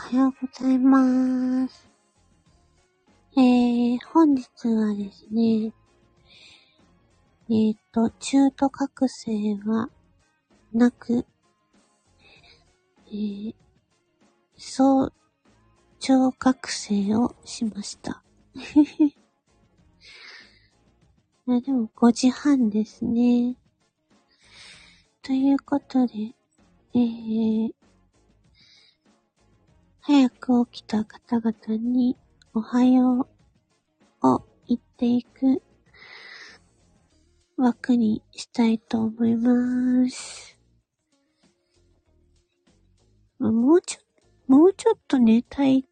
[0.00, 1.90] はようございます。
[3.36, 5.74] えー、本日はですね、
[7.50, 9.90] えっ、ー、と、中途覚醒は
[10.72, 11.26] なく、
[13.08, 13.54] えー、
[14.56, 15.12] 早
[15.98, 18.24] 朝覚醒をしました。
[21.46, 23.54] えでも5時半ですね。
[25.22, 26.34] ということで、
[26.94, 27.74] えー、
[30.02, 32.16] 早く起きた方々に
[32.54, 33.28] おはよ
[34.22, 35.62] うを言っていく
[37.58, 40.58] 枠にしたいと思います。
[43.38, 44.00] もうちょ、
[44.46, 45.84] もうちょっと寝たい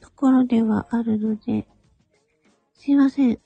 [0.00, 1.66] ところではあるので、
[2.72, 3.38] すいません。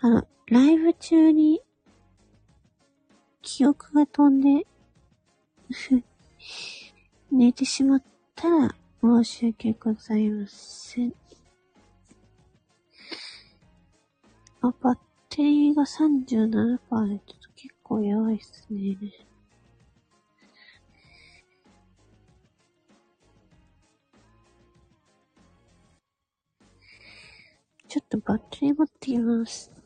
[0.00, 1.60] あの、ライブ中に
[3.42, 4.66] 記憶が飛んで
[7.30, 8.02] 寝てしまっ
[8.34, 11.14] たら申し訳ございません。
[14.60, 14.98] あ、バッ
[15.30, 18.98] テリーが37%でちょっと結構やばいっすね。
[27.88, 29.79] ちょっとバッテリー持ってきます。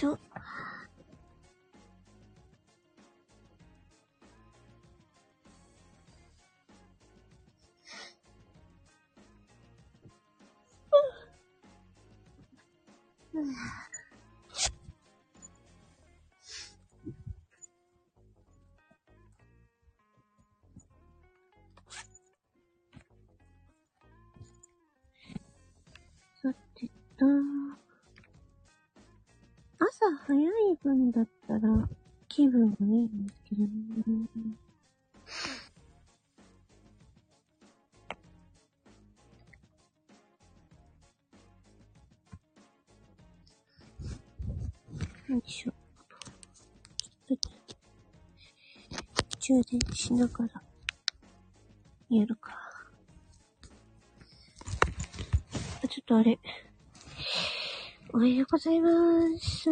[0.00, 0.18] しょ。
[26.42, 26.86] さて
[27.18, 27.69] と。
[30.02, 30.50] 朝早い
[30.82, 31.60] 分だったら
[32.26, 33.68] 気分がいいんですけどね。
[45.28, 45.72] よいしょ。
[47.28, 47.76] ちょっと、
[49.38, 50.62] 充電しながら、
[52.08, 52.56] やるか。
[55.84, 56.38] あ、ちょっとあれ。
[58.12, 58.90] おはようございま
[59.38, 59.70] す。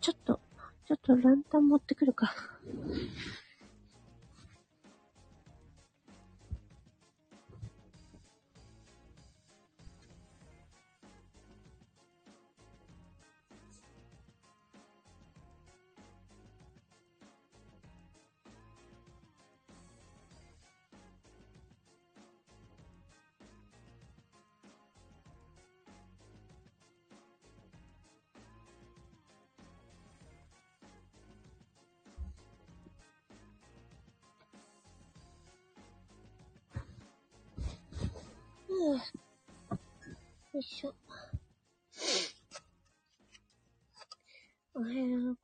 [0.00, 0.38] ちょっと、
[0.86, 2.34] ちょっとランタン持ってくるか。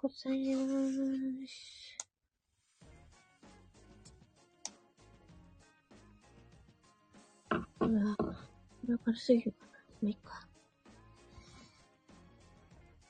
[0.03, 0.67] ございま
[1.47, 1.97] す。
[7.79, 8.17] うわ、
[8.89, 9.69] だからすぎるかな。
[9.69, 10.49] もういいか。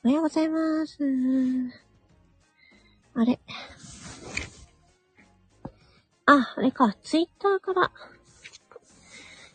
[0.03, 0.99] おはようございます。
[3.15, 3.39] あれ？
[6.27, 7.91] あ、あれか、ツイッターから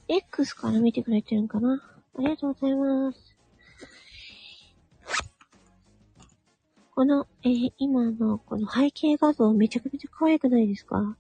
[0.09, 1.81] X から見てくれてるんかな
[2.17, 3.28] ありがとうございます。
[6.99, 11.17] この、えー、今のこの背景画像めちゃくちゃ可愛くないですか？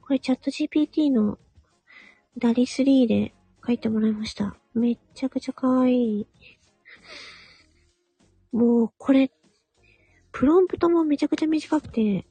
[0.00, 1.38] これチャット GPT の
[2.38, 3.34] ダリ3で
[3.66, 4.56] 書いてもらいました。
[4.72, 6.26] めっちゃくちゃ可愛い。
[8.52, 9.30] もう、これ、
[10.32, 12.24] プロンプトもめちゃくちゃ短くて、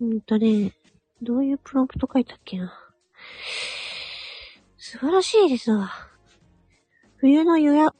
[0.00, 0.74] うんとね、
[1.22, 2.72] どういうプロンプト書いたっけな？
[4.78, 5.90] 素晴らしいですわ。
[7.16, 7.94] 冬の夜や、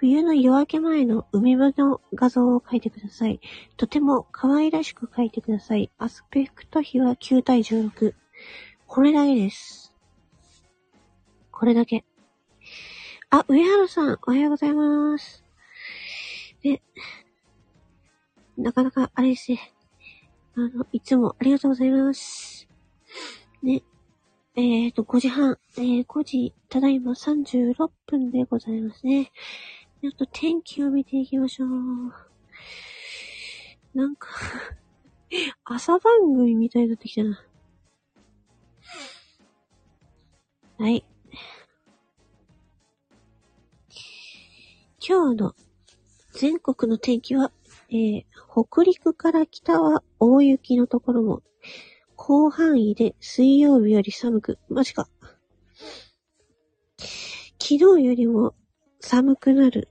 [0.00, 3.38] 冬の夜明け前の海辺の画像を描いてください。
[3.76, 5.90] とても可愛らしく描いてください。
[5.98, 8.14] アスペクト比は9対16。
[8.86, 9.94] これだけです。
[11.50, 12.06] これだけ。
[13.28, 15.44] あ、上原さん、おはようございます。
[16.64, 16.80] ね。
[18.56, 19.74] なかなか、あれですね。
[20.56, 22.66] あの、いつもありがとうございます。
[23.62, 23.82] ね。
[24.56, 29.30] えっ、ー、と、5時半、えー、5時、ただいま36分でございますね。
[30.00, 31.68] ちょっと天気を見ていきましょう。
[33.92, 34.28] なんか
[35.64, 37.44] 朝番組みたいになってきたな。
[40.78, 41.04] はい。
[45.06, 45.54] 今日の
[46.32, 47.52] 全国の天気は、
[47.90, 51.42] えー、北陸から北は大雪のところも、
[52.16, 55.10] 広範囲で水曜日より寒く、マジか。
[57.58, 58.54] 昨日よりも
[59.00, 59.89] 寒くなる。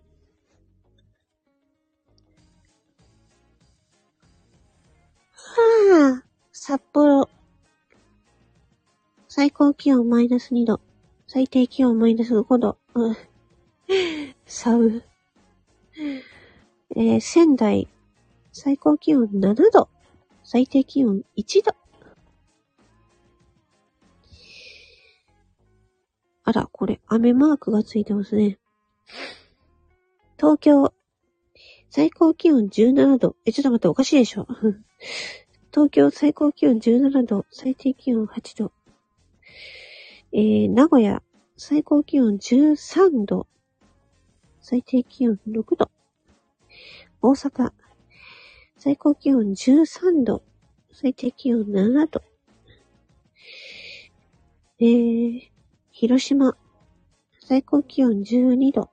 [5.60, 7.30] はぁ、札幌。
[9.28, 10.82] 最高気温マイナス2度。
[11.28, 12.78] 最低気温マイナス5度。
[12.94, 13.18] うん。
[14.46, 15.04] 寒。
[16.96, 17.88] えー、仙台。
[18.52, 19.90] 最高気温7度。
[20.44, 21.76] 最低気温1度。
[26.44, 28.58] あら、これ、雨マークがついてますね。
[30.38, 30.92] 東京、
[31.92, 33.36] 最高気温17度。
[33.46, 34.48] え、ちょっと待って、おかしいでしょ。
[35.72, 38.72] 東京最高気温17度、最低気温8度。
[40.32, 41.22] えー、名古屋、
[41.58, 43.46] 最高気温13度、
[44.62, 45.92] 最低気温6度。
[47.22, 47.72] 大阪、
[48.80, 50.42] 最高気温13度、
[50.92, 52.24] 最低気温7度。
[54.80, 55.42] えー、
[55.92, 56.58] 広島、
[57.42, 58.90] 最高気温12度、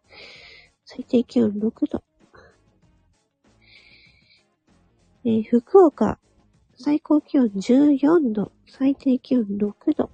[0.85, 2.05] 最低気温6度。
[5.25, 6.19] えー、福岡、
[6.79, 10.11] 最高気温14度、最低気温6度。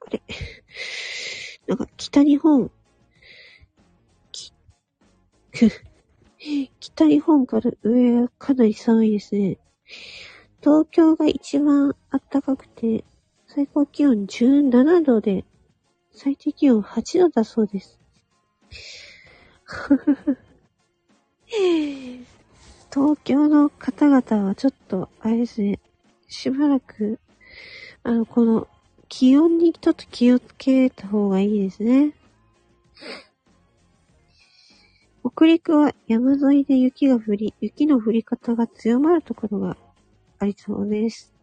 [0.00, 0.22] あれ
[1.66, 2.70] なんか北日本、
[6.80, 9.58] 北日本から上はかなり寒いですね。
[10.60, 13.04] 東京が一番暖かくて、
[13.46, 15.44] 最高気温17度で
[16.12, 17.98] 最低気温8度だそうです。
[22.96, 25.80] 東京の方々はちょっと、あれですね、
[26.28, 27.20] しばらく、
[28.02, 28.68] あの、この、
[29.10, 32.14] 気温にちょっと気をつけた方がいいですね。
[35.20, 39.76] 北陸は山沿いで雪が降り、雪の降り方が強まるところが
[40.38, 41.34] ありそうです。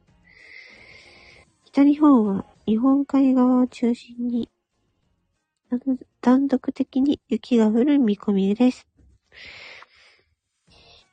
[1.66, 4.50] 北日本は日本海側を中心に
[6.20, 8.88] 断続的に雪が降る見込みです。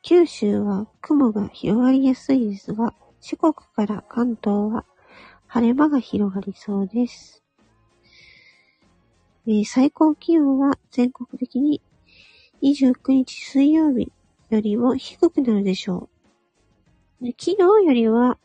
[0.03, 4.87] 九州は雲が広がりやすいですが、四国から関東は
[5.47, 7.45] 晴れ間が広がりそうです。
[9.47, 11.83] えー、最高気温は全国的に
[12.63, 14.11] 29日水曜日
[14.49, 16.09] よりも低くなるでしょ
[17.21, 17.27] う。
[17.39, 18.39] 昨日よりは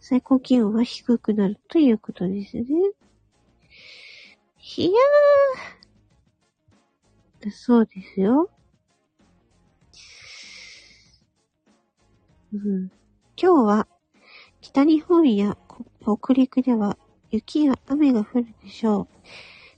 [0.00, 2.64] 最高気温は低くなるということですね。
[4.76, 7.50] いやー。
[7.52, 8.50] そうですよ。
[12.52, 12.90] うん。
[13.36, 13.88] 今日は
[14.62, 15.58] 北日本や
[16.00, 16.96] 北陸では
[17.30, 19.08] 雪や雨が降るでしょう。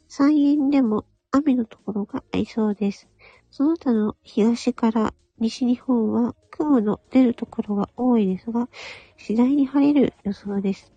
[0.06, 3.08] 山陰でも雨のところがありそうです。
[3.50, 8.68] その他の東から西日本は雲の出るところが多いですが、
[9.16, 10.92] 次第に晴れる予想です。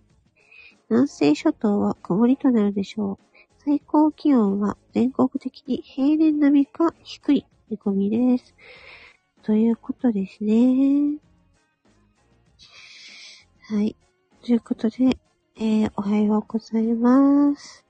[0.89, 3.17] 南西諸島は曇りとなるでしょう。
[3.65, 8.53] 最高気温は全国的に平年並みか低い見込みです。
[9.41, 11.32] ということですね。
[13.73, 13.95] はい。
[14.45, 15.17] ということで、
[15.55, 17.83] えー、おはようございます。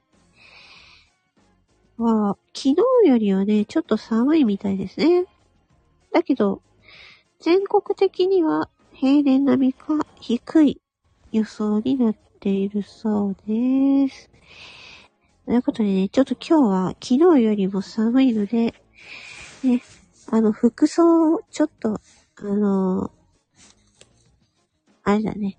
[1.98, 2.76] は、昨日
[3.10, 5.26] よりはね、ちょっと寒いみたいですね。
[6.14, 6.62] だけど、
[7.42, 10.82] 全国的には平年並みか低い
[11.34, 14.30] 予想になっているそうです。
[15.46, 18.74] ということでね、ちょっと今日は昨日よりも寒いので、
[19.66, 19.82] ね、
[20.32, 22.00] あの、服装をちょっと、
[22.38, 23.12] あのー、
[25.04, 25.58] あれだね。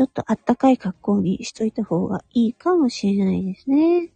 [0.00, 4.10] ちょっとあったかい格好にしといた方がいいかもしれないですね。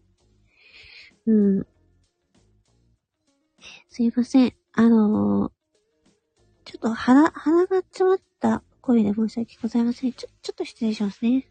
[1.27, 1.67] うん。
[3.91, 4.55] すいません。
[4.73, 5.53] あのー、
[6.65, 10.13] ちょっと鼻、鼻が詰まった声で申し訳ございません。
[10.15, 11.51] ちょ、ちょっと失礼しますね。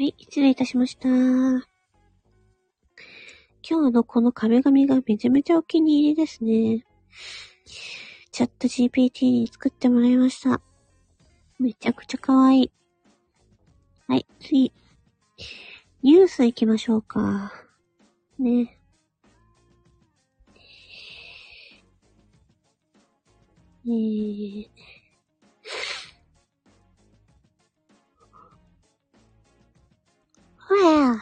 [0.00, 1.08] はい、失礼いたしました。
[1.10, 1.60] 今
[3.62, 6.86] 日のこの壁紙がめちゃめちゃお気に入りですね。
[8.32, 10.62] チャット GPT に作ってもらいました。
[11.58, 12.72] めちゃくちゃ可愛い。
[14.08, 14.72] はい、次。
[16.02, 17.52] ニュース行きましょうか。
[18.38, 18.78] ね。
[23.84, 24.66] えー、
[30.70, 31.14] ほや。
[31.14, 31.20] は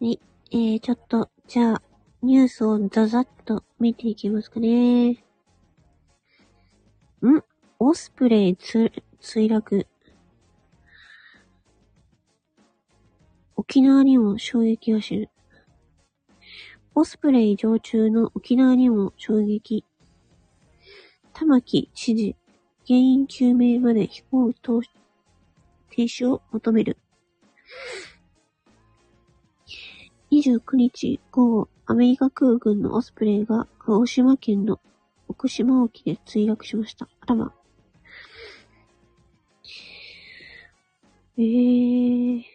[0.00, 0.18] い。
[0.52, 1.82] えー、ちょっと、じゃあ、
[2.22, 5.10] ニュースをザザッと見ていきますかね。
[5.10, 5.16] ん？
[7.78, 8.90] オスプレイつ、
[9.20, 9.86] 墜落。
[13.54, 15.28] 沖縄にも衝撃が知る。
[16.94, 19.84] オスプレイ常駐の沖縄にも衝撃。
[21.36, 22.36] 玉木知事、
[22.86, 26.96] 原因究明まで飛行停止を求める。
[30.30, 34.80] 29日午後、アメリカ空軍のオスプレイが鹿児島県の
[35.26, 37.08] 奥島沖で墜落しました。
[37.20, 37.52] あらま。
[41.36, 42.53] えー。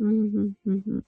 [0.00, 1.04] うん、うん、うん、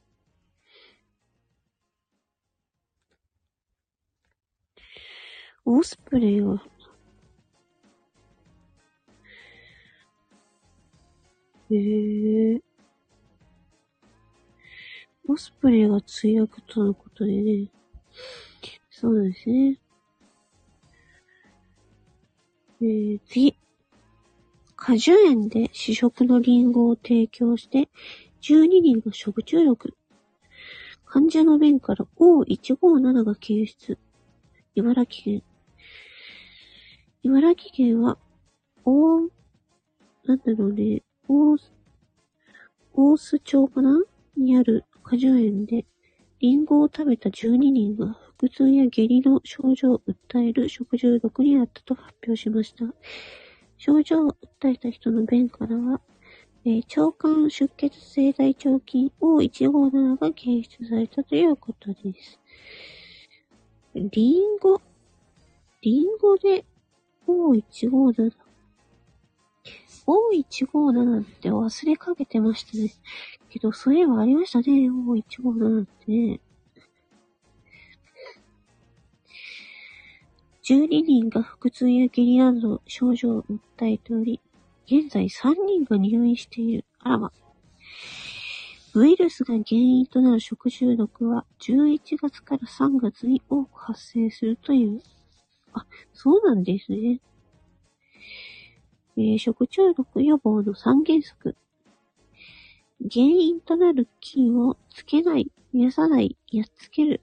[5.65, 6.63] オスプレイは、
[11.71, 12.61] へえ。
[15.27, 17.69] オスプレイが墜落とのことでね。
[18.91, 19.79] そうですね。
[22.83, 23.57] えー、次。
[24.77, 27.89] 果樹園で試食のリンゴを提供して
[28.43, 29.95] 12人が食中毒。
[31.05, 33.99] 患者の便から O157 が検出。
[34.75, 35.43] 茨城県。
[37.23, 38.19] 茨城県は、
[38.85, 39.21] お
[40.25, 41.57] なんだろうね、大、
[42.95, 44.03] 大須町かな？
[44.37, 45.85] にある果樹園で、
[46.41, 52.87] リンゴを食べた12人が腹痛や下痢の症状を訴える食中毒にあったと発表しました。
[53.77, 56.01] 症状を訴えた人の便からは、
[56.65, 62.39] え腸管出血性大腸菌 O157 が検出されたということです。
[63.95, 64.81] リンゴ、
[65.81, 66.65] リンゴで
[67.27, 68.33] O157。
[70.07, 72.93] O157 って忘れかけてましたね。
[73.51, 74.89] けど、そういえばありましたね。
[74.89, 76.41] O157 ってね。
[80.65, 83.59] 12人が腹痛や下痢などの症状を訴
[83.93, 84.41] えており、
[84.93, 86.85] 現在3人が入院している。
[86.99, 87.33] あらま。
[88.93, 95.01] ウイルスが原因となる食中毒は11月から3月に多く発生するという。
[95.73, 97.21] あ、そうなんですね。
[99.17, 101.57] えー、食中毒予防の3原則。
[103.01, 107.23] 原因となる菌をつけない、増やさない、やっつける。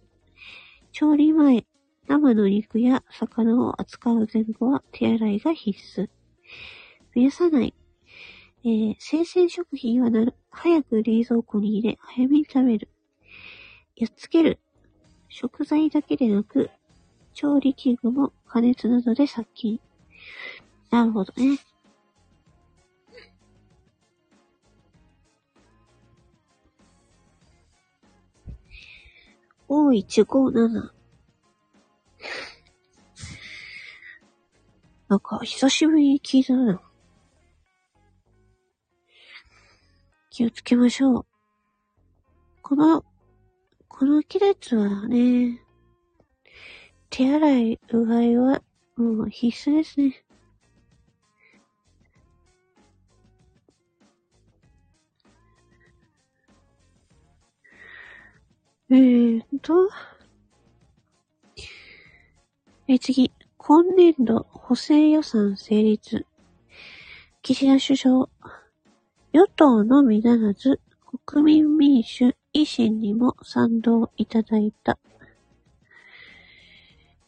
[0.92, 1.68] 調理前、
[2.08, 6.10] 生の肉や魚を扱う前後は手洗いが必須。
[7.16, 7.74] 増やさない。
[8.64, 12.90] えー、生鮮食品はなる、早く冷蔵庫に入れ、早めに食べる。
[13.96, 14.60] やっつける。
[15.30, 16.70] 食材だけでなく、
[17.34, 19.80] 調理器具も加熱などで殺菌。
[20.90, 21.58] なるほどね。
[29.70, 30.90] O157。
[35.08, 36.82] なんか、久しぶりに聞いたな。
[40.30, 41.26] 気をつけましょう。
[42.62, 43.04] この、
[43.88, 45.62] この季節はね、
[47.10, 48.62] 手洗い、うがいは
[48.96, 50.24] もう必須ですね。
[58.92, 59.90] えーと、
[62.88, 63.32] え、次。
[63.58, 66.26] 今年度補正予算成立。
[67.44, 68.30] 岸田首相、
[69.32, 70.82] 与党のみならず、
[71.24, 74.98] 国民民主、維新にも賛同いただいた。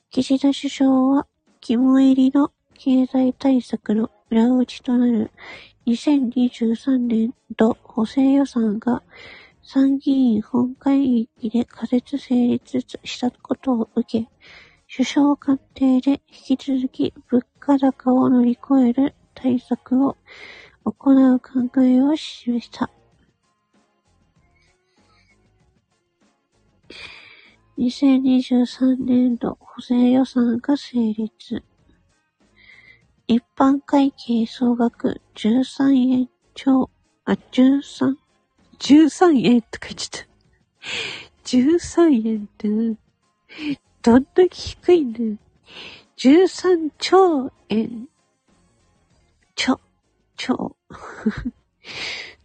[0.09, 1.27] 岸田首相は、
[1.59, 5.29] 肝入りの経済対策の裏打ちとなる
[5.85, 9.03] 2023年度補正予算が
[9.61, 14.27] 参議院本会議で仮説成立したことを受け、
[14.91, 20.17] 首相官邸で引き続き物価高を乗り越える対策を
[20.83, 22.89] 行う考えを示した。
[27.77, 31.63] 2023年度補正予算が成立。
[33.27, 36.89] 一般会計総額13円超、
[37.25, 38.15] あ、13、
[38.77, 40.31] 13円とか言っちゃった。
[41.45, 42.67] 13円って、
[44.01, 45.37] どんだけ低いんだよ。
[46.17, 48.07] 13兆円。
[49.55, 49.79] ちょ、
[50.41, 50.75] ちょ。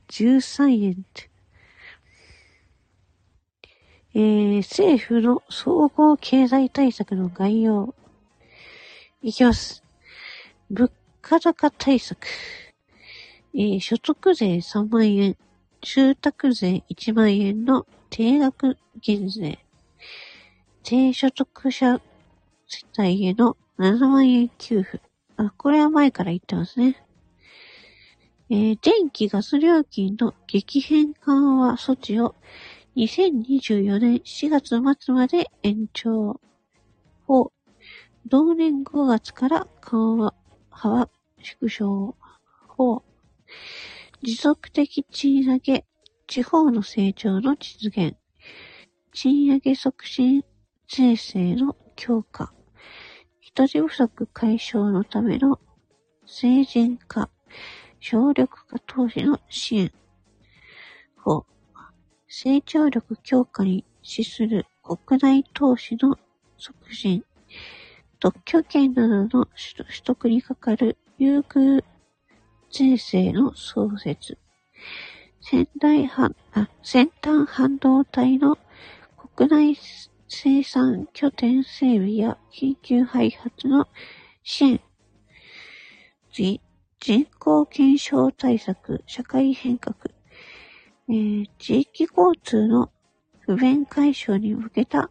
[0.09, 1.31] 13円って。
[4.13, 7.95] えー、政府の総合経済対策の概要。
[9.23, 9.83] いきます。
[10.69, 12.27] 物価高対策。
[13.55, 15.39] えー、所得税3万円、
[15.81, 19.59] 住宅税1万円の定額減税。
[20.83, 21.99] 低所得者
[22.69, 25.01] 世帯への7万円給付。
[25.39, 27.06] あ、これは前から言ってますね。
[28.49, 32.37] えー、電気ガス料金の激変緩和措置を
[32.97, 36.41] 2024年4月末まで延長。
[37.27, 37.53] 法。
[38.25, 40.35] 同年5月から緩和
[40.71, 41.11] 幅
[41.43, 42.17] 縮小。
[42.69, 43.03] 法。
[44.23, 45.85] 持続的賃上げ。
[46.29, 48.17] 地方の成長の実現。
[49.13, 50.45] 賃上げ促進
[50.87, 52.55] 税制の強化。
[53.41, 55.59] 人手不足解消のための
[56.27, 57.29] 成人化、
[58.01, 59.93] 省力化投資の支援。
[61.25, 61.45] 5.
[62.29, 66.17] 成長力強化に資する国内投資の
[66.57, 67.25] 促進。
[68.19, 71.85] 特許権などの取得にかかる優遇
[72.71, 74.39] 税制の創設。
[75.41, 78.59] 先代半あ先端半導体の
[79.37, 79.79] 国内
[80.29, 83.87] 生産拠点整備や緊急開発の
[84.43, 84.81] 支援。
[86.33, 86.61] 次、
[87.01, 89.95] 人口減少対策、社会変革。
[91.09, 92.91] えー、地域交通の
[93.41, 95.11] 不便解消に向けた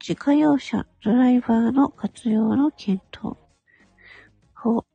[0.00, 3.36] 自家用車ドライバーの活用の検討。
[4.54, 4.86] 法。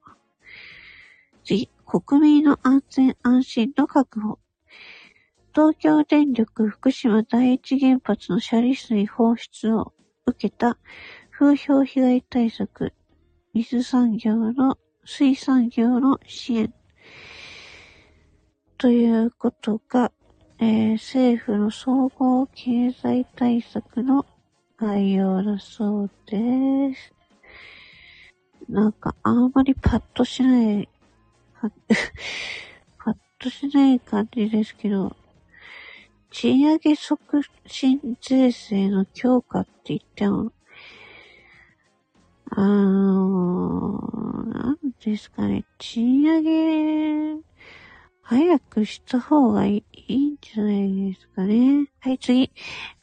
[1.44, 4.40] 次、国民の安全安心の確保。
[5.54, 9.94] 東京電力福島第一原発の処理水放出を
[10.26, 10.78] 受けた
[11.32, 12.94] 風評被害対策、
[13.54, 14.78] 水産業の、
[15.12, 16.74] 水産業の支援。
[18.78, 20.12] ということが、
[20.60, 24.28] えー、政府の総合経済対策の
[24.78, 27.12] 概要だそうです。
[28.70, 30.88] なんか、あんまりパッとしない、
[33.00, 35.16] パッとしない感じですけど、
[36.30, 40.52] 賃上げ促進税制の強化って言っても、
[42.52, 44.00] あの
[44.48, 47.42] なんですかね、賃上げ、
[48.22, 51.88] 早くした方がいいんじゃないですかね。
[52.00, 52.52] はい、次。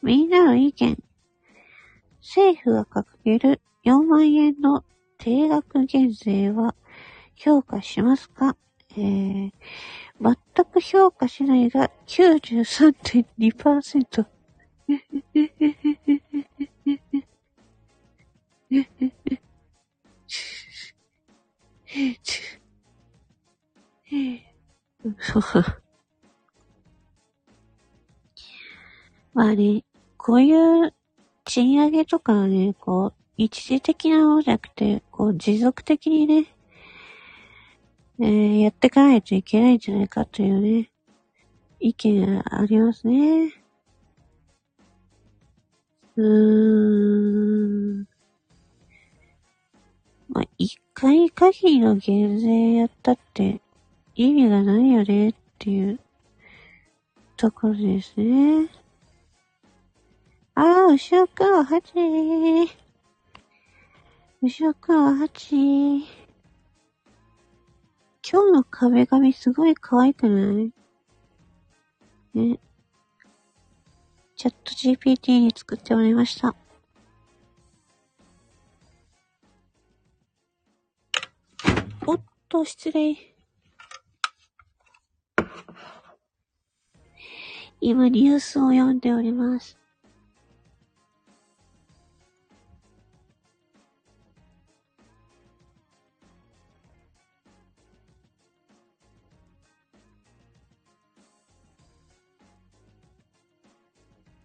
[0.03, 0.99] みんなの意見。
[2.21, 4.85] 政府が掲げる4万円の
[5.19, 6.75] 定額減税は
[7.35, 8.57] 評価しますか？
[8.93, 9.53] えー、
[10.21, 14.27] 全く評価しないが93.2%。
[29.33, 29.83] ま あね、
[30.19, 30.53] こうい
[30.87, 30.93] う
[31.45, 36.47] 賃上げとかはね、こう、一時的なものじゃなくて、こう、持続的にね、
[38.21, 40.91] えー、やっていかないといけないんじゃないかというね、
[41.81, 43.53] 意見がありますね。
[46.17, 48.07] うーん。
[50.29, 53.61] まあ、一回限りの減税やったって
[54.15, 56.01] 意味がないよねっていう
[57.37, 58.71] ところですね。
[60.55, 62.67] ああ、後ろくんは8。
[64.41, 65.99] 後ろくんは8。
[68.29, 70.73] 今日の壁紙すごい可愛くない？
[72.33, 72.59] ね。
[74.35, 76.55] チャット GPT に作ってもらいました。
[82.57, 83.17] と、失礼。
[87.83, 89.77] 今ニュースを読んでおります。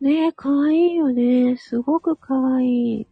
[0.02, 1.56] ねえ、かわいいよね。
[1.56, 2.66] すごくかわい
[3.04, 3.11] い。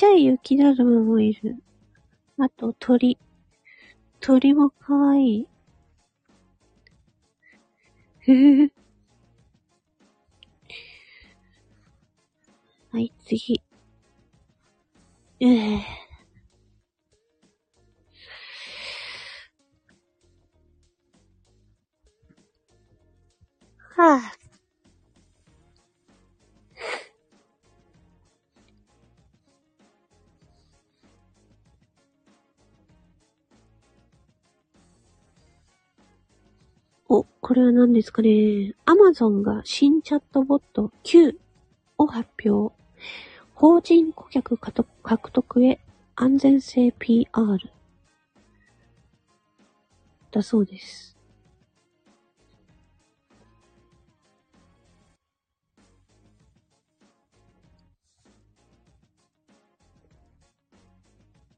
[0.00, 1.62] ちっちゃい雪だるまもいる。
[2.38, 3.18] あと鳥。
[4.18, 5.48] 鳥もかわいい。
[8.20, 8.72] ふふ
[12.92, 13.60] はい、次。
[15.38, 15.84] ええ
[23.96, 24.39] はあ。
[37.12, 38.72] お、これは何ですかね。
[38.86, 41.40] アマゾンが新チャットボット Q
[41.98, 42.72] を発表。
[43.52, 45.80] 法人顧客獲得へ
[46.14, 47.58] 安全性 PR
[50.30, 51.16] だそうです。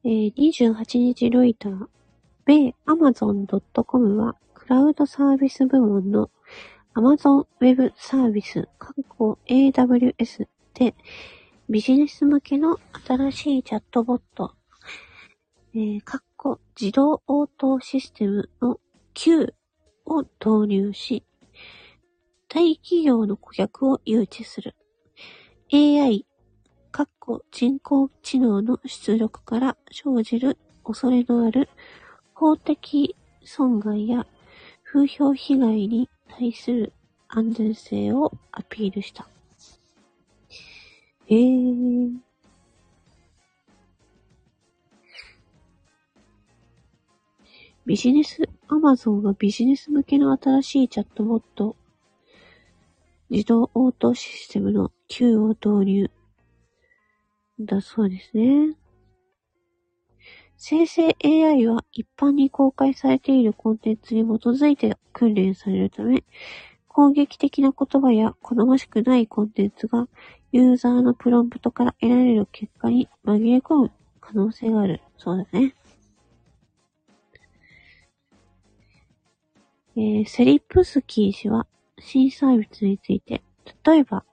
[0.02, 1.88] えー、28日ロイター、
[2.46, 6.30] 米 Amazon.com はクラウドサービス部門の
[6.94, 10.94] Amazon Web サービス、括弧 AWS で
[11.68, 14.54] ビジネス向けの新しいチャットボット、
[15.74, 18.78] えー、括弧自動応答システムの
[19.14, 19.52] Q
[20.06, 21.24] を導入し、
[22.48, 24.76] 大企業の顧客を誘致する。
[25.72, 26.24] AI、
[26.92, 31.68] 括弧人工知能の出力から生じる恐れのある
[32.32, 34.24] 法的損害や
[34.92, 36.92] 風評被害に対する
[37.26, 39.26] 安全性をアピールした。
[41.28, 42.10] えー。
[47.86, 51.74] ビジネス、アマゾンがビジネス向けの新しいチャットボット、
[53.30, 56.10] 自動応答システムの Q を導入。
[57.60, 58.76] だそうですね。
[60.64, 66.22] 生成 AI は一般に公開されているコンテンツに基づいて訓練されるため、
[66.86, 70.06] 攻撃的な言葉や好ましくないコンテンツが
[70.52, 75.00] ユーザーのプロンプトから得られる結果に紛れ込む可能性がある。
[75.18, 75.74] そうだね。
[79.96, 81.66] えー、セリプスキー氏は
[81.98, 83.42] 新サービスについて、
[83.84, 84.24] 例えば、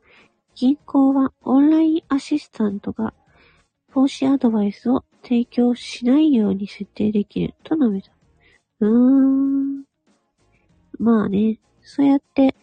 [0.53, 3.15] 銀行はオンラインアシスタントが
[3.91, 8.11] 投資アドバイスを提供しないように設定できると述べた。
[8.81, 9.83] うーん。
[10.97, 12.55] まあね、そうやって、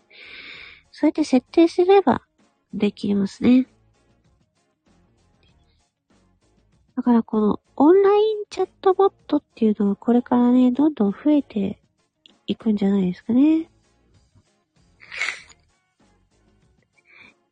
[0.91, 2.23] そうやって設定すれば
[2.73, 3.67] できますね。
[6.97, 11.79] だからこのオンラインチャットボットっていうのはこれからね、どんどん増えて
[12.47, 13.71] いくんじゃないですかね。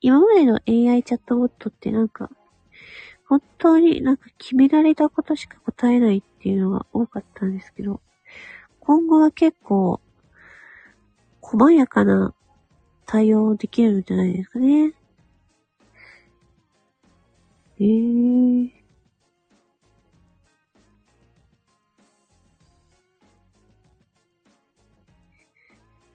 [0.00, 2.30] 今までの AI チャットボットってなんか、
[3.34, 8.00] 本当になんか決められたことしか答えないっていうのが多かったんですけど、
[8.78, 10.00] 今後は結構、
[11.40, 12.32] 細やかな
[13.06, 14.92] 対応できるんじゃないですかね。
[17.80, 18.70] えー。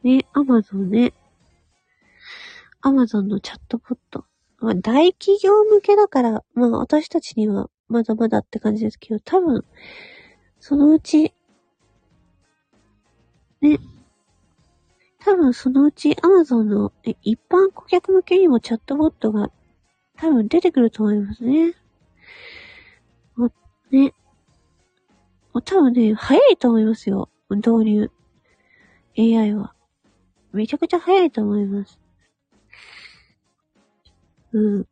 [0.04, 1.12] ね、アマゾンね。
[2.80, 4.29] アマゾンのチャットボット。
[4.62, 9.64] まあ、大企業向けだから、まあ私たちにはまだまだって感じですけど、多分、
[10.60, 11.34] そのうち、
[13.62, 13.80] ね、
[15.20, 19.52] 多分そのうち Amazon の一般顧客向けにもチャットボットが
[20.18, 21.74] 多分出てくると思いますね。
[23.36, 23.52] も
[23.92, 24.14] ね。
[25.54, 27.30] 多分ね、早いと思いますよ。
[27.50, 28.12] 導入。
[29.18, 29.74] AI は。
[30.54, 32.00] めちゃくちゃ早いと思います。
[34.54, 34.88] うん。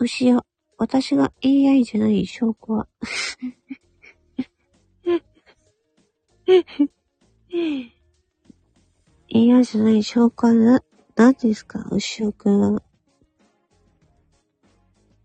[0.00, 0.44] 牛よ、
[0.78, 2.88] 私が AI じゃない証拠は
[9.34, 10.80] AI じゃない証拠はな、
[11.16, 11.80] 何ですか？
[11.92, 12.83] 牛尾くんは。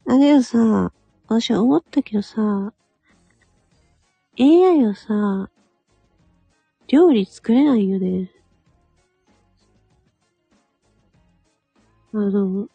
[0.09, 0.91] だけどさ、
[1.27, 2.73] 私思ったけどさ、
[4.39, 5.51] AI はさ、
[6.87, 8.31] 料理作れないよね。
[12.11, 12.67] あの、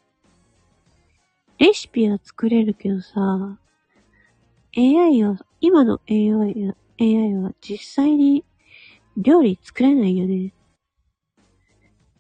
[1.59, 3.59] レシピは作れるけどさ、
[4.77, 8.45] AI は、今の AI は、AI は実際に
[9.17, 10.47] 料理作れないよね。
[10.47, 10.53] っ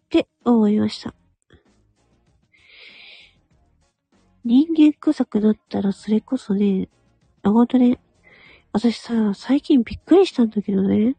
[0.08, 1.14] て思いました。
[4.44, 6.88] 人間臭くなったらそれこそね、
[7.42, 7.98] あ、ほんとね、
[8.72, 11.16] 私さ、最近びっくりしたんだけどね、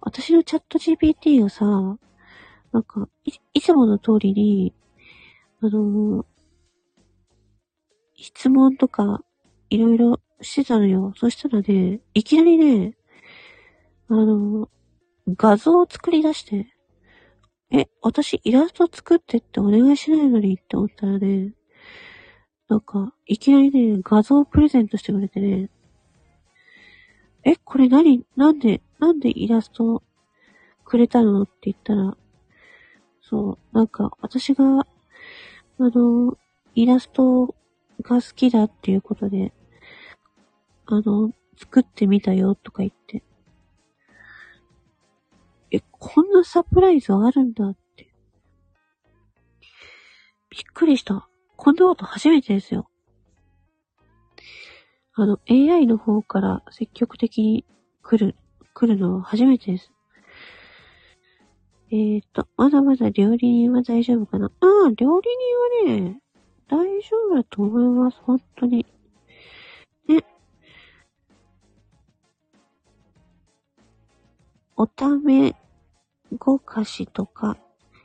[0.00, 1.64] 私のチャット GPT がさ、
[2.72, 4.74] なんか、い、いつもの通りに、
[5.62, 6.26] あのー、
[8.16, 9.22] 質問とか、
[9.70, 11.14] いろいろしてたのよ。
[11.16, 12.96] そしたらね、いきなりね、
[14.08, 14.68] あのー、
[15.36, 16.66] 画像を作り出して、
[17.70, 21.54] え、私イラスト作ってってお願いしないのにって思ったらね、
[22.68, 25.70] なんか、いきなりね、画像をプレゼントしてくれてね、
[27.44, 28.24] え、これ何？
[28.36, 30.02] なんで、なんでイラスト
[30.84, 31.42] くれたの？
[31.42, 32.16] って言ったら、
[33.20, 34.86] そう、なんか、私が、あ
[35.78, 36.38] の、
[36.74, 37.54] イラスト
[38.00, 39.52] が好きだっていうことで、
[40.86, 43.22] あの、作ってみたよとか言って。
[45.70, 48.08] え、こんなサプライズあるんだって。
[50.50, 51.28] びっくりした。
[51.56, 52.88] こんなこと初めてですよ。
[55.14, 57.64] あの、AI の方から積極的に
[58.02, 58.36] 来る、
[58.74, 59.92] 来るのは初めてです。
[61.90, 64.46] えーと、まだまだ料理人は大丈夫かな？
[64.46, 65.28] ああ、料理
[65.86, 66.20] 人はね、
[66.68, 68.18] 大丈夫だと思います。
[68.22, 68.84] 本当に。
[70.08, 70.24] ね。
[74.76, 75.54] おため
[76.36, 77.56] ごかしとか、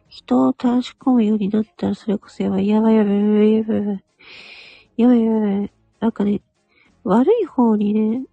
[0.10, 4.04] 人を正し込むようになったらそれこそやばい、やばい、やばい、やばい、やばい、
[4.98, 6.42] やばい、やばい、なんかね、
[7.04, 8.26] 悪い方にね、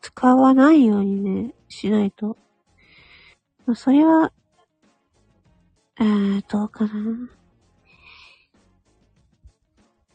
[0.00, 2.36] 使わないようにね、しないと。
[3.66, 4.32] まあ、それは、
[6.00, 6.90] えー、どうかな。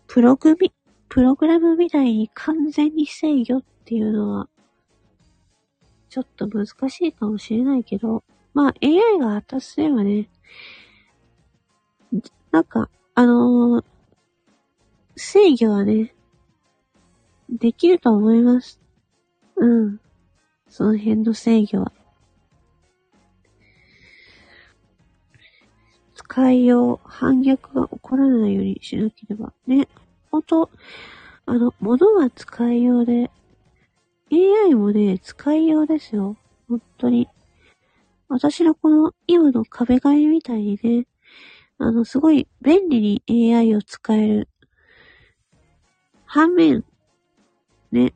[0.08, 0.74] プログミ、
[1.10, 4.50] プログラムみたいに完全に制御っていうのは、
[6.10, 8.24] ちょっと難しいかもしれないけど、
[8.60, 10.28] まあ AI が発達すればね、
[12.52, 13.86] なんか、あのー、
[15.16, 16.14] 制御はね、
[17.50, 18.82] できると思います。
[19.56, 20.02] うん。
[20.68, 21.94] その辺の制御は。
[26.16, 29.54] 使いよう、反逆が起こらないようにしなければ。
[29.68, 29.88] ね。
[30.32, 30.70] ほんと、
[31.46, 33.32] あの、物は使いようで、
[34.34, 36.36] AI もね、使いようですよ。
[36.68, 37.30] 本当に。
[38.30, 41.08] 私のこの今の壁紙みたいにね、
[41.80, 44.48] あの、すごい便利に AI を使える。
[46.26, 46.86] 反面、
[47.92, 48.14] ね。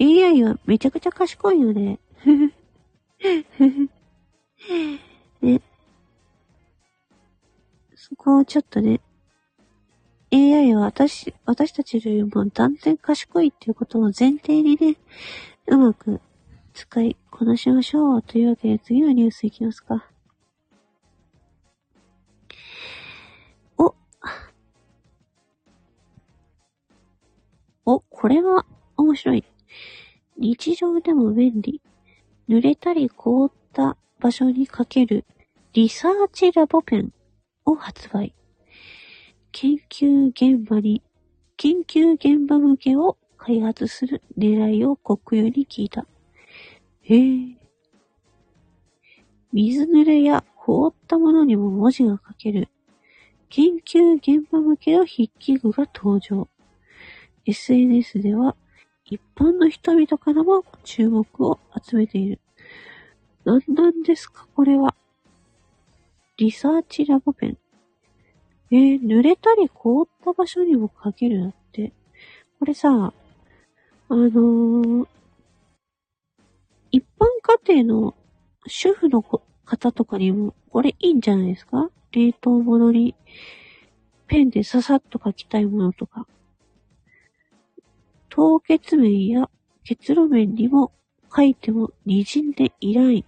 [0.00, 2.00] AI はめちゃくちゃ賢いので、
[5.42, 5.60] ね。
[7.94, 9.02] そこをちょっとね、
[10.32, 14.96] AI は私、私たちよりも断然賢いっていうことを前提にね、
[15.66, 16.22] うまく
[16.76, 18.22] 使いこなしましょう。
[18.22, 20.06] というわけで次のニュースいきますか。
[23.78, 23.94] お。
[27.86, 28.66] お、これは
[28.98, 29.44] 面白い。
[30.36, 31.80] 日常でも便利。
[32.46, 35.24] 濡れたり凍った場所にかける
[35.72, 37.12] リサーチラボペン
[37.64, 38.34] を発売。
[39.50, 41.02] 研究現場に、
[41.56, 46.06] 研究現場向けを開発する狙いを国有に聞いた。
[47.08, 47.56] へえ。
[49.52, 52.68] 水濡れや凍ったものにも文字が書ける
[53.48, 56.48] 研究現場向けの筆記具が登場。
[57.46, 58.56] SNS では
[59.04, 62.40] 一般の人々からも注目を集めている。
[63.44, 64.94] 何なんですかこれは。
[66.36, 67.58] リサーチラボペン。
[68.72, 71.92] えー、濡れたり凍った場所にも書けるだって。
[72.58, 72.90] これさ、
[74.08, 75.08] あのー、
[76.96, 78.14] 一般家庭の
[78.66, 81.90] 主婦の方とかにも、これいいんじゃないですか？
[82.10, 83.14] 冷凍物に
[84.26, 86.26] ペンでささっと書きたいものとか。
[88.30, 89.50] 凍結面や
[89.84, 90.92] 結露面にも
[91.34, 93.26] 書いても滲んでいない。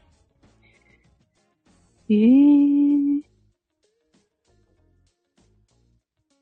[2.09, 3.23] ええー。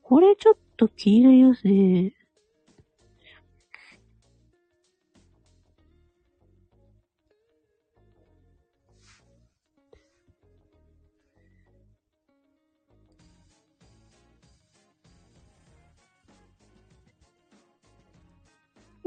[0.01, 2.13] これちょっと気になりますね。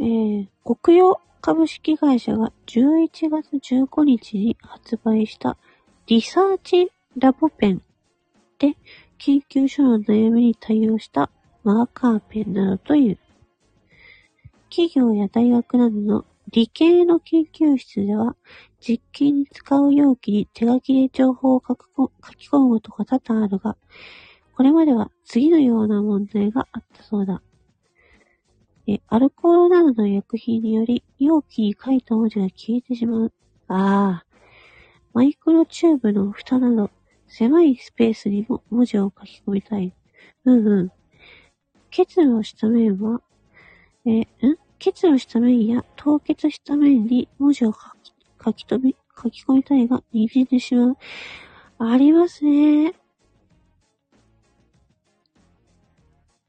[0.00, 5.58] えー、国用株式会社が11月15日に発売した
[6.06, 7.82] リサーチラボペン
[8.58, 8.76] で
[9.18, 11.28] 研究所の悩みに対応した
[11.64, 13.18] マーカーペンなどという。
[14.70, 18.36] 企業や大学などの理系の研究室では
[18.80, 23.76] 実験に使う容器に手書きで情報を書き込むことが多々あるが、
[24.56, 27.42] これまでは次のような問題があったそうだ。
[28.92, 33.32] えアルコールなどの薬品により容器に書いた文字が消えてしまう。
[33.68, 34.26] ああ、
[35.12, 36.90] マイクロチューブの蓋など、
[37.28, 39.94] 狭いスペースにも文字を書き込みたい。
[40.44, 40.92] うんうん。
[41.90, 43.22] 結露した面は、
[44.06, 44.26] えん？
[44.80, 48.12] 結露した面や凍結した面に文字を書き
[48.44, 50.96] 書き留め、書き込みたいが、握ってしまう。
[51.78, 52.94] ありますね。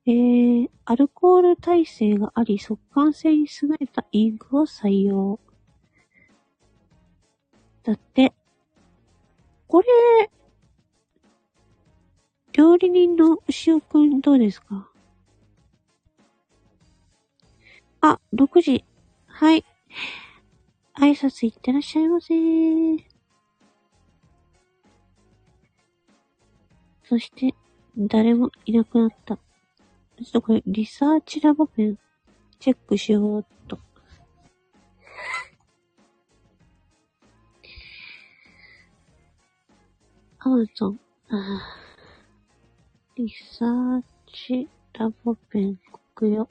[0.08, 5.40] えー、アルコール耐性があり、速乾性に優れたインクを採用。
[7.84, 8.34] だって、
[9.68, 9.88] これ、
[12.54, 14.90] 料理人の牛尾くんどうですか？
[18.02, 18.84] あ、6時。
[19.28, 19.64] はい。
[20.96, 22.34] 挨拶行ってらっしゃいませ。
[27.04, 27.54] そして、
[27.98, 29.38] 誰もいなくなった。
[30.24, 31.98] ちょっとこれ、リサーチラボペン、
[32.60, 33.80] チェックしようっと。
[40.38, 41.00] アマゾン、
[43.16, 45.80] リサーチラボペン、
[46.14, 46.48] 国よ。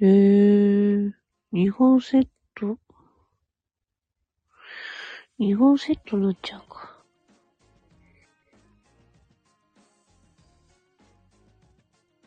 [0.00, 1.12] えー、
[1.52, 2.78] 日本セット？
[5.38, 6.93] 日本セットになっちゃうか。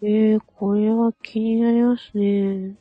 [0.01, 2.77] ええ、これは気になりますね。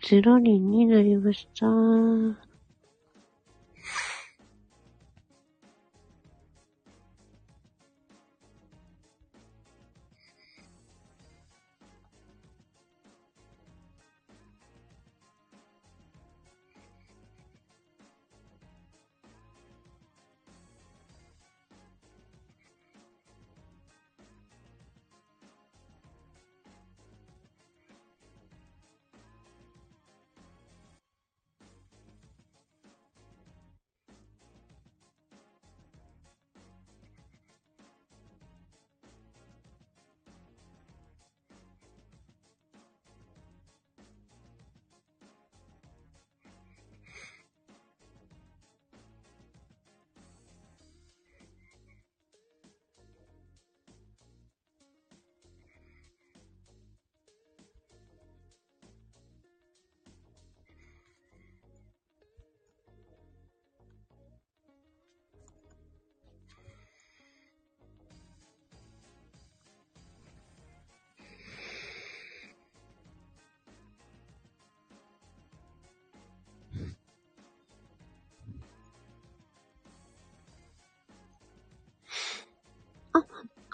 [0.00, 2.51] 0人になりました。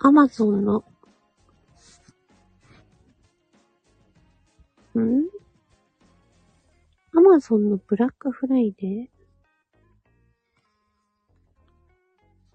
[0.09, 0.85] アマゾンの、
[4.99, 5.27] ん？
[7.15, 9.09] アマゾンのブラックフライデー？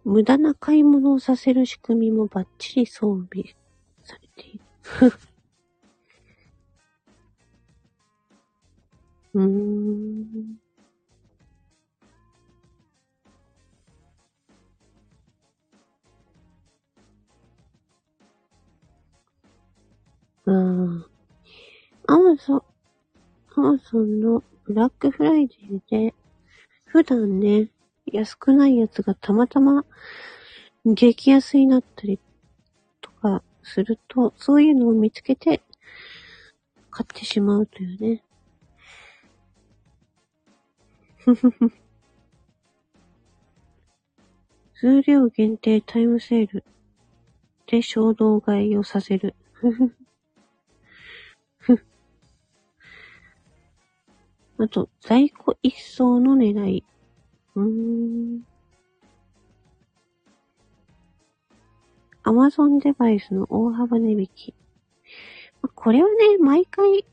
[0.03, 3.55] 無駄な買い物をさせる仕組みもバッチリ装備
[4.01, 4.61] されている。
[9.35, 10.62] うーん。
[20.45, 21.05] うん。
[22.07, 22.61] アマゾン、
[23.55, 26.13] アマゾンのブラックフライデーで、
[26.85, 27.69] 普段ね、
[28.05, 29.85] 安くないやつがたまたま
[30.85, 32.19] 激安になったり
[32.99, 35.61] とかすると、そういうのを見つけて
[36.91, 38.23] 買ってしまうというね。
[41.17, 41.71] ふふふ。
[44.73, 46.65] 数量限定タイムセール
[47.67, 49.35] で衝動買いをさせる。
[49.53, 50.02] ふふ
[54.63, 56.85] あと、在庫一掃の狙い。
[57.55, 58.43] うーん。
[62.23, 64.53] Amazon デバイスの大幅値引き。
[65.75, 67.05] これはね、毎回、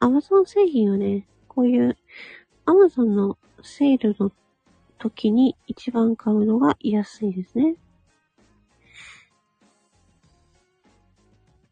[0.00, 1.96] Amazon 製品はね、こういう
[2.66, 4.32] Amazon のセールの
[4.98, 7.76] 時に一番買うのが安いですね。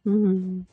[0.05, 0.69] うん。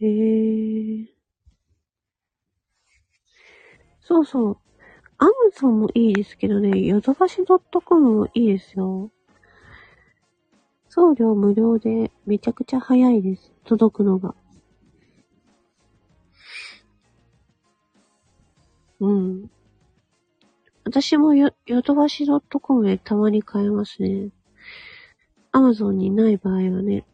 [0.00, 1.08] へえ。
[4.00, 4.58] そうそう。
[5.18, 9.10] アマゾンもいいですけどね、ヨドバシ .com もいいですよ。
[10.88, 13.52] 送料無料でめちゃくちゃ早いです。
[13.64, 14.34] 届くのが。
[19.00, 19.50] うん。
[20.84, 21.52] 私も、ヨ
[21.84, 24.30] ドバシ .com でたまに買えますね。
[25.52, 27.04] アマゾンにない場合はね。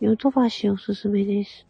[0.00, 1.66] ヨドバシおすすめです。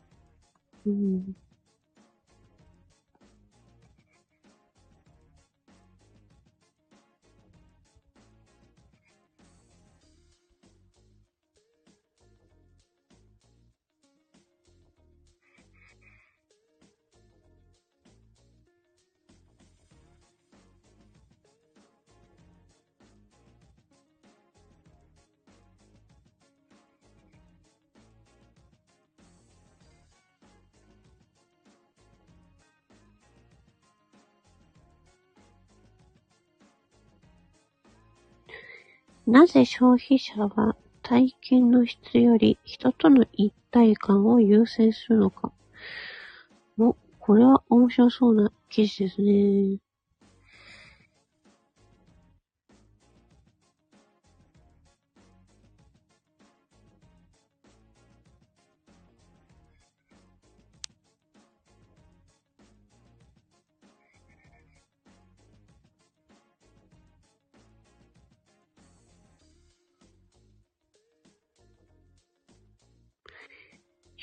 [39.29, 45.53] なぜ消費者は体験の質より人との一体感を優先するのか。
[46.79, 49.81] お、これは面白そうな記事ですね。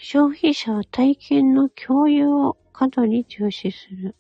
[0.08, 4.16] 消費者は体験の共有を過度に重視する。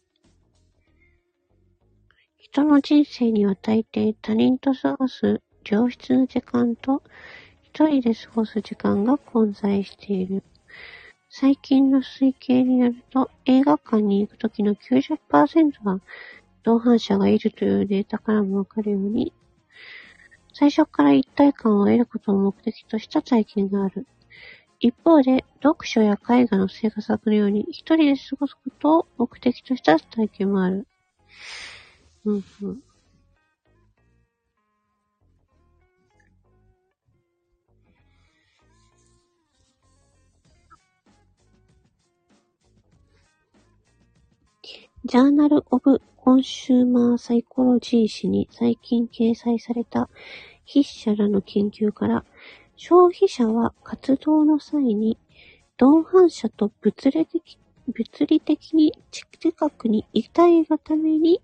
[2.40, 7.04] 人の人生には大抵他人と過ごす良質な時間と
[7.62, 10.44] 一人で過ごす時間が混在している。
[11.30, 16.02] 最近の推計によると映画館に行くときの90%は
[16.64, 19.34] 同伴者がいるというデータからもわかるように、
[20.52, 24.08] 最初から一体感を得ることを目的とした体験がある。
[24.80, 30.88] 一方で、読書や絵画の制作のように一人で過ごすことを目的とした体験もある。
[32.26, 32.82] うんうん。
[45.06, 50.10] Journal of Consumer Psychology 誌に最近掲載された
[50.68, 52.26] 筆者らの研究から、
[52.76, 55.18] 消費者は活動の際に、
[55.78, 57.58] 同伴者と物理的
[57.88, 61.42] 物理的に近くにいたいがために、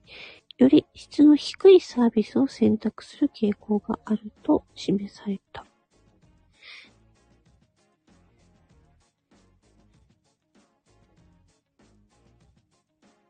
[0.57, 5.65] より質の低いサービスを選択する傾向があると示された。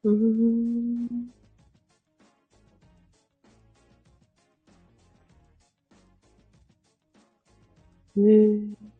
[0.03, 1.40] うーん。
[8.15, 8.91] へえ。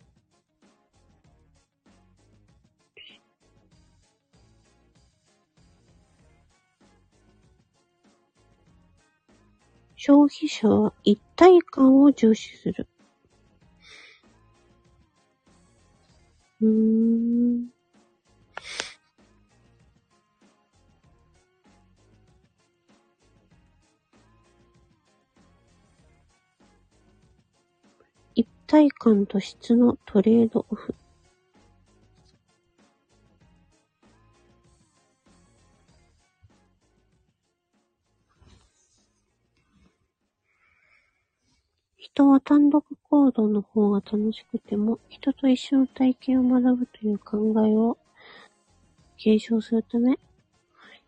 [9.96, 12.88] 消費者は一体感を重視する。
[16.62, 17.81] うーん。
[28.72, 30.96] 体感と質のトレードオフ。
[41.98, 47.98] 人は単独行動の方が楽しくても、人と一緒の体験を学ぶという考えを
[49.18, 50.18] 継承するため、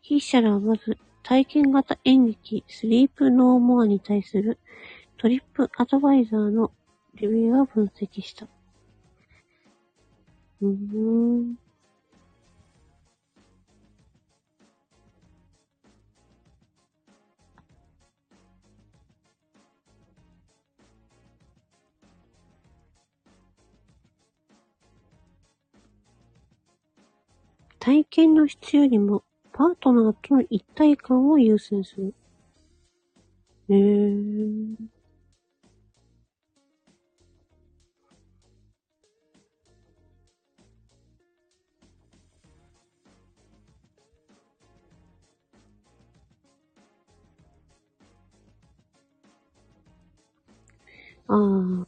[0.06, 4.60] 筆者らはまず体験型演劇スリープノーモアに対する
[5.18, 6.74] トリップアドバイザーの
[7.16, 8.48] レビューを分析した。
[10.62, 11.56] うーん。
[27.80, 32.16] 体験の質よりもパートナーとの一体感を優先する。
[33.70, 34.93] へえー。
[51.28, 51.88] ああ。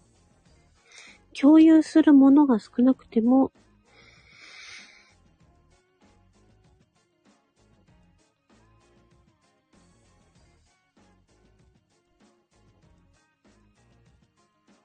[1.39, 3.51] 共有するものが少なくても、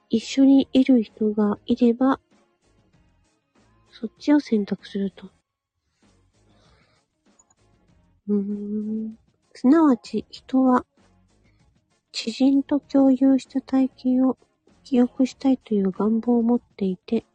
[0.09, 2.19] 一緒にいる人がいれば、
[3.89, 5.31] そっちを選択すると。
[8.27, 9.15] うーん。
[9.53, 10.85] すなわち、人は、
[12.11, 14.37] 知人と共有した体験を
[14.83, 17.25] 記憶したいという願望を持っていて、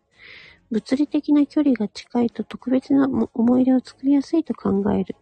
[0.70, 5.16] 物理的な距離が近いと特別な思い出を作りやすいと考える。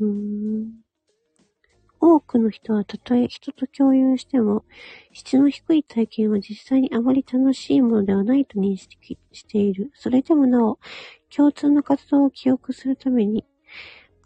[0.00, 0.84] うーん。
[2.00, 4.64] 多くの人はたとえ人と共有しても、
[5.12, 9.90] 質の低い体験は実際にあまり楽しいものではないと認識している。
[9.94, 10.78] それでもなお、
[11.34, 13.44] 共通の活動を記憶するために、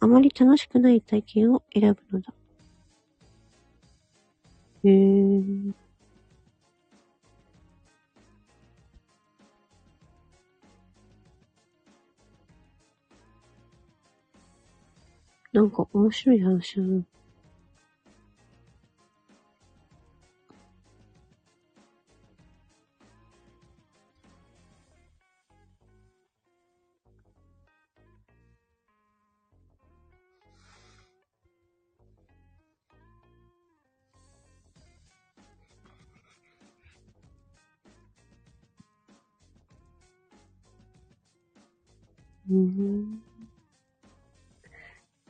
[0.01, 2.34] あまり楽しくない体験を選ぶのだ。
[4.84, 5.72] へー。
[15.53, 17.03] なんか面白い話だな。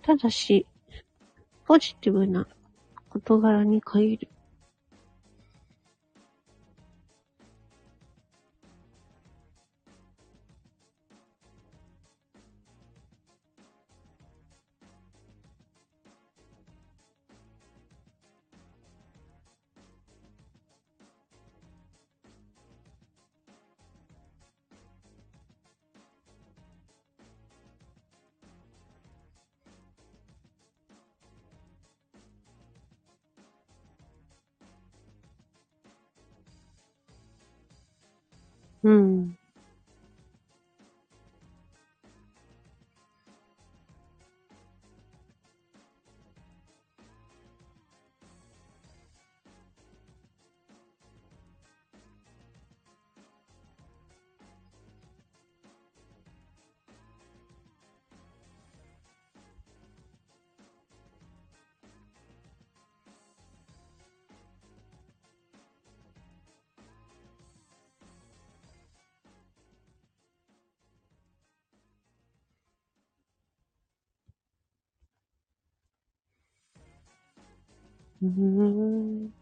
[0.02, 0.66] ただし、
[1.66, 2.46] ポジティブな
[3.10, 4.28] 事柄に限る。
[38.82, 39.37] う
[78.22, 79.32] うん。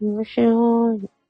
[0.00, 1.21] 面白い。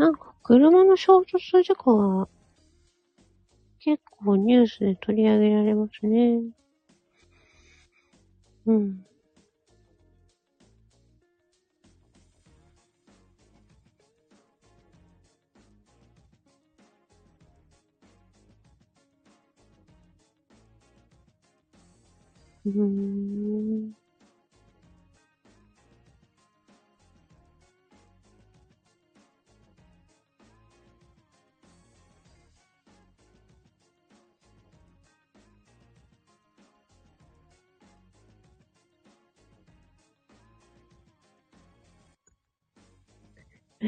[0.00, 2.28] なんか車の衝突事故は
[3.80, 6.40] 結構ニュースで取り上げられますね。
[8.64, 9.04] うん。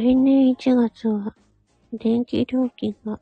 [0.03, 1.33] 来年1月は
[1.93, 3.21] 電気料金が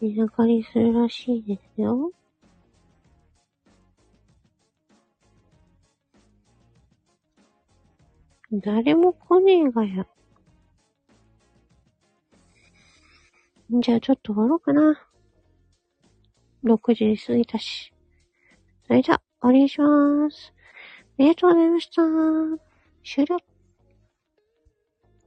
[0.00, 2.10] 値上がりするらしいですよ。
[8.50, 10.08] 誰も来ねえがや。
[13.70, 15.06] じゃあちょっと終わろうかな。
[16.64, 17.92] 6時過ぎたし。
[18.88, 20.52] それじゃ、終わりにします。
[21.16, 22.02] ありがとうございました。
[23.04, 23.49] 終了。